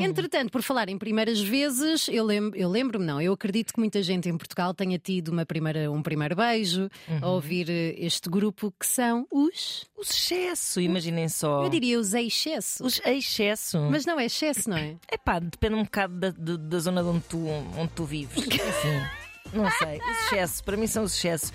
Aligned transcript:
Entretanto, 0.00 0.50
por 0.50 0.62
falar 0.62 0.88
em 0.88 0.98
primeiras 0.98 1.40
vezes, 1.40 2.08
eu, 2.08 2.24
lem 2.24 2.50
eu 2.54 2.68
lembro-me, 2.68 3.04
não, 3.04 3.20
eu 3.20 3.32
acredito 3.32 3.72
que 3.72 3.78
muita 3.78 4.02
gente 4.02 4.28
em 4.28 4.36
Portugal 4.36 4.74
tenha 4.74 4.98
tido 4.98 5.28
uma 5.28 5.44
primeira, 5.44 5.90
um 5.90 6.02
primeiro 6.02 6.36
beijo 6.36 6.88
a 7.20 7.28
ouvir 7.28 7.68
eh, 7.70 7.94
este 7.98 8.28
grupo 8.28 8.72
que 8.78 8.86
são 8.86 9.26
os. 9.30 9.86
O 9.96 10.02
excesso, 10.02 10.80
imaginem 10.80 11.28
só. 11.28 11.64
Eu 11.64 11.68
diria 11.68 11.98
os 11.98 12.14
excesso. 12.14 12.84
Os 12.84 13.00
excesso. 13.04 13.80
Mas 13.90 14.04
não 14.04 14.18
é 14.18 14.26
excesso, 14.26 14.70
não 14.70 14.76
é? 14.76 14.96
É 15.10 15.16
pá, 15.16 15.38
depende 15.38 15.74
um 15.74 15.84
bocado 15.84 16.14
da, 16.14 16.30
da, 16.30 16.56
da 16.56 16.78
zona 16.78 17.02
de 17.02 17.08
onde 17.08 17.24
tu, 17.28 17.46
onde 17.46 17.92
tu 17.94 18.04
vives. 18.04 18.38
Enfim, 18.46 19.52
não 19.52 19.70
sei. 19.72 19.98
Os 19.98 20.26
excessos, 20.26 20.60
para 20.60 20.76
mim 20.76 20.86
são 20.86 21.04
os 21.04 21.14
excessos. 21.14 21.52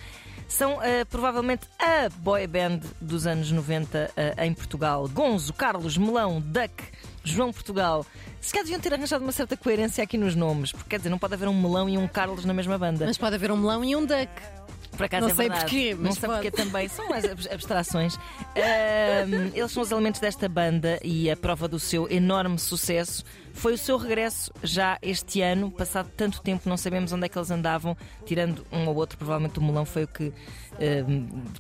São 0.48 0.82
eh, 0.82 1.05
provavelmente 1.05 1.68
a 1.80 2.09
boy 2.18 2.46
band 2.48 2.82
dos 3.02 3.26
anos 3.26 3.52
90 3.52 4.12
eh, 4.16 4.46
em 4.46 4.54
Portugal. 4.54 5.08
Gonzo, 5.08 5.54
Carlos, 5.54 5.98
Melão, 5.98 6.41
Duck, 6.41 6.73
João 7.23 7.52
Portugal. 7.52 8.05
Se 8.39 8.52
calhar 8.52 8.66
deviam 8.66 8.82
ter 8.82 8.94
arranjado 8.94 9.23
uma 9.23 9.32
certa 9.32 9.55
coerência 9.55 10.04
aqui 10.04 10.17
nos 10.17 10.36
nomes, 10.36 10.72
porque 10.72 10.90
quer 10.90 10.98
dizer, 10.98 11.09
não 11.09 11.17
pode 11.17 11.34
haver 11.34 11.48
um 11.48 11.59
Melão 11.59 11.88
e 11.90 11.98
um 11.98 12.08
Carlos 12.08 12.45
na 12.45 12.53
mesma 12.53 12.77
banda. 12.77 13.05
Mas 13.05 13.17
pode 13.17 13.36
haver 13.36 13.52
um 13.52 13.58
melão 13.58 13.84
e 13.84 13.95
um 13.95 14.05
duck. 14.05 14.30
Por 14.95 15.05
acaso 15.05 15.21
Não 15.25 15.31
é 15.31 15.35
sei 15.35 15.49
verdade. 15.49 15.61
porquê, 15.71 15.93
Não 15.95 16.02
mas 16.03 16.13
sei 16.15 16.29
pode. 16.29 16.41
porquê 16.41 16.52
também. 16.63 16.88
São 16.88 17.09
mais 17.09 17.25
ab- 17.25 17.47
abstrações. 17.52 18.17
Eles 19.53 19.71
são 19.71 19.81
os 19.83 19.91
elementos 19.91 20.19
desta 20.19 20.47
banda 20.47 20.99
e 21.03 21.29
a 21.31 21.35
prova 21.38 21.67
do 21.67 21.79
seu 21.79 22.09
enorme 22.11 22.59
sucesso 22.59 23.23
foi 23.53 23.73
o 23.73 23.77
seu 23.77 23.97
regresso 23.97 24.52
já 24.63 24.97
este 25.02 25.41
ano. 25.41 25.71
Passado 25.71 26.09
tanto 26.16 26.41
tempo, 26.41 26.67
não 26.69 26.77
sabemos 26.77 27.11
onde 27.11 27.25
é 27.25 27.29
que 27.29 27.38
eles 27.38 27.52
andavam, 27.52 27.95
tirando 28.25 28.66
um 28.71 28.88
ou 28.88 28.95
outro. 28.95 29.17
Provavelmente 29.17 29.59
o 29.59 29.63
Melão 29.63 29.85
foi 29.85 30.03
o 30.03 30.07
que 30.07 30.31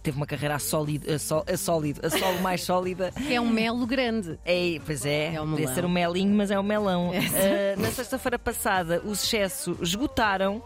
teve 0.01 0.17
uma 0.17 0.25
carreira 0.25 0.55
a 0.55 0.59
sólido, 0.59 1.11
a, 1.11 1.19
só, 1.19 1.43
a 1.51 1.57
sólido, 1.57 2.01
a 2.05 2.09
solo 2.09 2.39
mais 2.41 2.63
sólida. 2.63 3.11
É 3.29 3.39
um 3.39 3.49
melo 3.49 3.85
grande. 3.85 4.39
É, 4.45 4.79
pois 4.85 5.05
é, 5.05 5.33
É 5.35 5.41
o 5.41 5.47
podia 5.47 5.73
ser 5.73 5.85
um 5.85 5.89
melinho, 5.89 6.33
mas 6.35 6.49
é 6.51 6.59
o 6.59 6.63
melão. 6.63 7.11
Ah, 7.13 7.79
na 7.79 7.89
sexta-feira 7.91 8.37
passada, 8.39 9.01
os 9.05 9.23
excesso 9.23 9.77
esgotaram 9.81 10.61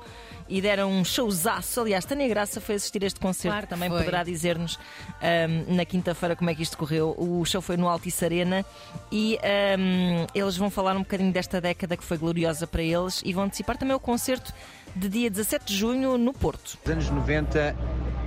e 0.49 0.61
deram 0.61 0.91
um 0.91 1.03
showzaço. 1.03 1.81
Aliás, 1.81 2.05
Tânia 2.05 2.27
Graça 2.27 2.59
foi 2.61 2.75
assistir 2.75 3.03
este 3.03 3.19
concerto, 3.19 3.53
Claro 3.53 3.67
também 3.67 3.89
foi. 3.89 3.99
poderá 3.99 4.23
dizer-nos 4.23 4.79
ahm, 5.21 5.75
na 5.75 5.85
quinta-feira 5.85 6.35
como 6.35 6.49
é 6.49 6.55
que 6.55 6.63
isto 6.63 6.77
correu. 6.77 7.15
O 7.17 7.43
show 7.45 7.61
foi 7.61 7.77
no 7.77 7.87
Altice 7.87 8.23
Arena 8.25 8.65
e 9.11 9.37
ahm, 9.43 10.25
eles 10.33 10.57
vão 10.57 10.69
falar 10.69 10.95
um 10.95 10.99
bocadinho 10.99 11.31
desta 11.31 11.59
década 11.61 11.97
que 11.97 12.03
foi 12.03 12.17
gloriosa 12.17 12.65
para 12.67 12.81
eles 12.81 13.21
e 13.25 13.33
vão 13.33 13.43
antecipar 13.45 13.77
também 13.77 13.95
o 13.95 13.99
concerto 13.99 14.53
de 14.95 15.09
dia 15.09 15.29
17 15.29 15.65
de 15.65 15.75
junho 15.77 16.17
no 16.17 16.33
Porto. 16.33 16.77
Os 16.83 16.91
anos 16.91 17.09
90 17.09 17.75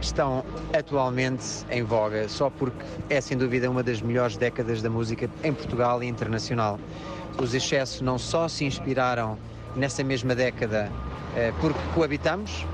estão 0.00 0.44
atualmente 0.76 1.44
em 1.70 1.82
voga, 1.82 2.28
só 2.28 2.48
porque 2.48 2.84
é 3.08 3.20
sem 3.20 3.36
dúvida 3.36 3.70
uma 3.70 3.82
das 3.82 4.00
melhores 4.00 4.36
décadas 4.36 4.80
da 4.80 4.88
música 4.88 5.28
em 5.42 5.52
Portugal 5.52 6.02
e 6.02 6.06
internacional. 6.06 6.78
Os 7.40 7.54
excessos 7.54 8.00
não 8.00 8.18
só 8.18 8.48
se 8.48 8.64
inspiraram 8.64 9.38
nessa 9.76 10.02
mesma 10.04 10.34
década 10.34 10.90
eh, 11.34 11.52
porque 11.60 11.78
coabitamos, 11.94 12.66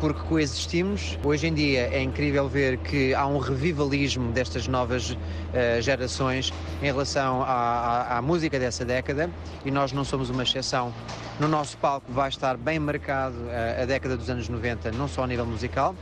porque 0.00 0.20
coexistimos. 0.22 1.18
Hoje 1.22 1.46
em 1.46 1.54
dia 1.54 1.88
é 1.92 2.02
incrível 2.02 2.48
ver 2.48 2.78
que 2.78 3.14
há 3.14 3.26
um 3.26 3.38
revivalismo 3.38 4.32
destas 4.32 4.66
novas 4.66 5.16
eh, 5.52 5.80
gerações 5.80 6.52
em 6.82 6.86
relação 6.86 7.42
à, 7.42 7.46
à- 7.46 8.18
à 8.18 8.22
música 8.22 8.58
dessa 8.58 8.84
década 8.84 9.30
e 9.64 9.70
nós 9.70 9.92
não 9.92 10.04
somos 10.04 10.28
uma 10.30 10.42
exceção. 10.42 10.92
No 11.40 11.48
nosso 11.48 11.76
palco 11.78 12.10
vai 12.12 12.28
estar 12.28 12.56
bem 12.56 12.78
marcado 12.78 13.36
eh, 13.48 13.82
a 13.82 13.86
década 13.86 14.16
dos 14.16 14.28
anos 14.28 14.48
90, 14.48 14.90
não 14.92 15.06
só 15.08 15.22
a 15.24 15.26
nível 15.26 15.46
musical, 15.46 15.94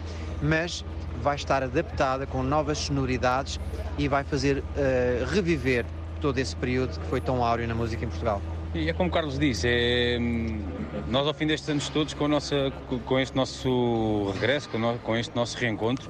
mas 0.43 0.85
vai 1.23 1.37
estar 1.37 1.63
adaptada 1.63 2.27
com 2.27 2.43
novas 2.43 2.79
sonoridades 2.79 3.61
e 3.99 4.09
vai 4.09 4.25
fazer 4.25 4.65
eh, 4.77 5.25
reviver 5.31 5.85
todo 6.23 6.39
esse 6.39 6.57
período 6.57 6.99
que 6.99 7.07
foi 7.07 7.21
tão 7.21 7.45
áureo 7.45 7.67
na 7.69 7.75
música 7.75 8.05
em 8.05 8.09
Portugal. 8.09 8.41
E 8.75 8.89
é 8.89 8.93
como 8.93 9.09
o 9.09 9.13
Carlos 9.13 9.37
disse, 9.39 9.67
é, 9.69 10.17
hum, 10.21 10.61
nós 11.09 11.27
ao 11.27 11.35
fim 11.35 11.47
destes 11.47 11.69
anos 11.69 11.89
todos, 11.89 12.15
com, 12.15 12.29
nossa, 12.29 12.73
com 13.05 13.19
este 13.19 13.35
nosso 13.37 14.31
regresso, 14.35 14.69
com, 14.69 14.79
no- 14.79 14.99
com 15.01 15.17
este 15.17 15.35
nosso 15.35 15.59
reencontro, 15.59 16.09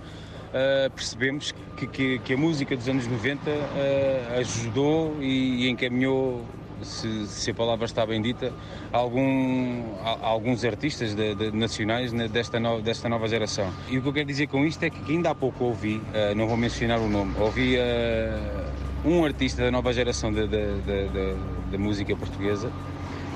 ah, 0.52 0.90
percebemos 0.94 1.52
que, 1.76 1.86
que- 1.86 2.18
que 2.18 2.34
a 2.34 2.36
música 2.36 2.76
dos 2.76 2.86
anos 2.86 3.06
90 3.06 3.50
ah, 3.50 4.38
ajudou 4.40 5.16
e, 5.22 5.64
e 5.64 5.70
encaminhou, 5.70 6.44
se, 6.82 7.26
se 7.28 7.50
a 7.50 7.54
palavra 7.54 7.86
está 7.86 8.04
bem 8.04 8.20
dita, 8.20 8.52
algum, 8.92 9.82
a- 10.04 10.18
alguns 10.28 10.62
artistas 10.62 11.14
de- 11.14 11.34
de- 11.34 11.52
nacionais 11.56 12.12
ne- 12.12 12.28
desta, 12.28 12.60
no- 12.60 12.82
desta 12.82 13.08
nova 13.08 13.26
geração. 13.26 13.72
E 13.88 13.96
o 13.96 14.02
que 14.02 14.08
eu 14.08 14.12
quero 14.12 14.26
dizer 14.26 14.48
com 14.48 14.66
isto 14.66 14.82
é 14.82 14.90
que 14.90 15.12
ainda 15.12 15.30
há 15.30 15.34
pouco 15.34 15.64
ouvi, 15.64 16.02
ah, 16.12 16.34
não 16.34 16.46
vou 16.46 16.58
mencionar 16.58 16.98
o 17.00 17.08
nome, 17.08 17.32
ouvi 17.38 17.78
ah, 17.78 18.70
um 19.04 19.24
artista 19.24 19.62
da 19.62 19.70
nova 19.70 19.92
geração 19.92 20.32
da- 20.32 20.46
da- 20.46 21.78
música 21.78 22.14
portuguesa 22.16 22.70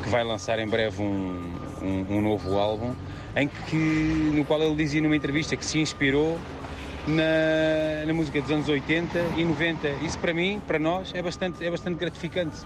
que 0.02 0.08
vai 0.10 0.22
lançar 0.24 0.58
em 0.58 0.66
breve 0.66 1.00
um, 1.02 1.52
um- 1.82 2.06
um 2.16 2.20
novo 2.20 2.58
álbum 2.58 2.94
em 3.36 3.48
que, 3.48 4.30
no 4.34 4.44
qual 4.44 4.60
ele 4.62 4.74
dizia 4.76 5.00
numa 5.00 5.16
entrevista 5.16 5.56
que 5.56 5.64
se 5.64 5.78
inspirou 5.78 6.38
na, 7.06 8.06
na 8.06 8.12
música 8.14 8.40
dos 8.40 8.50
anos 8.50 8.68
80 8.68 9.18
e 9.36 9.44
90. 9.44 9.88
Isso 10.02 10.18
para 10.18 10.32
mim, 10.32 10.60
para 10.66 10.78
nós, 10.78 11.12
é 11.14 11.20
bastante, 11.22 11.64
é 11.64 11.70
bastante 11.70 11.98
gratificante. 11.98 12.56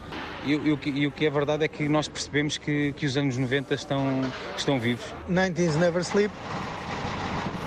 E, 0.45 0.53
e 0.55 1.01
e 1.01 1.07
o 1.07 1.11
que 1.11 1.27
é 1.27 1.31
verdade 1.31 1.65
é 1.65 1.69
que 1.69 1.89
nós 1.89 2.07
percebemos 2.09 2.57
que, 2.59 2.93
que 2.93 3.07
os 3.07 3.17
anos 3.17 3.37
90 3.37 3.75
estão, 3.75 4.21
estão 4.57 4.79
vivos. 4.79 5.05
90s 5.31 5.77
Never 5.77 6.03
Sleep 6.03 6.33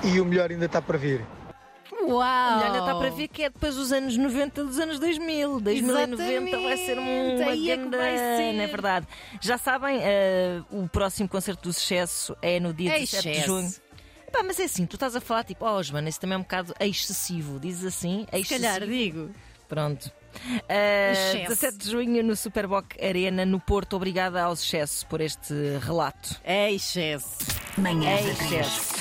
e 0.04 0.20
o 0.20 0.26
melhor 0.26 0.50
ainda 0.52 0.66
está 0.66 0.82
para 0.82 0.98
vir. 0.98 1.22
Uau! 2.08 2.16
Olha, 2.58 2.66
ainda 2.66 2.80
está 2.80 2.96
para 2.96 3.10
ver 3.12 3.28
que 3.28 3.44
é 3.44 3.50
depois 3.50 3.76
dos 3.76 3.92
anos 3.92 4.18
90 4.18 4.64
dos 4.64 4.80
anos 4.80 5.00
2000. 5.00 5.60
2090 5.60 6.60
vai 6.60 6.78
ser 6.78 6.98
uma 7.00 7.10
aí 7.52 7.72
é 7.72 7.78
que 7.78 7.82
grande. 7.84 7.98
vai 7.98 8.18
ser. 8.18 8.54
Não 8.54 8.64
é 8.64 8.68
verdade? 8.68 9.08
Já 9.40 9.58
sabem, 9.58 10.00
eh, 10.02 10.62
o 10.72 10.88
próximo 10.88 11.30
concerto 11.30 11.64
do 11.70 11.74
sucesso 11.74 12.36
é 12.42 12.60
no 12.60 12.74
dia 12.74 12.92
É 12.96 13.00
17 13.00 13.24
de 13.24 13.30
excesso. 13.32 13.48
junho. 13.48 13.74
Pá, 14.32 14.44
mas 14.44 14.60
é 14.60 14.64
assim, 14.64 14.86
tu 14.86 14.96
estás 14.96 15.16
a 15.16 15.20
falar 15.22 15.44
tipo, 15.44 15.66
oh 15.66 15.84
Joana, 15.84 16.08
isso 16.08 16.20
também 16.20 16.36
é 16.36 16.38
um 16.38 16.42
bocado 16.44 16.74
excessivo. 16.80 17.60
Dizes 17.60 17.86
assim, 17.86 18.26
Se 18.32 18.38
excessivo. 18.40 18.62
calhar 18.62 18.88
digo. 18.88 19.30
Pronto. 19.68 20.12
Eh, 20.70 21.12
Excesso. 21.12 21.50
17 21.50 21.78
de 21.78 21.92
junho 21.92 22.24
no 22.24 22.36
Superboc 22.38 22.96
Arena, 23.04 23.46
no 23.46 23.60
Porto. 23.60 23.98
Obrigada 23.98 24.42
aos 24.44 24.64
excessos 24.64 25.04
por 25.04 25.20
este 25.20 25.54
relato. 25.82 26.40
É 26.44 26.72
excesso. 26.72 27.38
Manhãs 27.78 28.26
É 28.26 28.30
da 28.30 28.36
3. 28.36 28.52
excesso. 28.54 29.01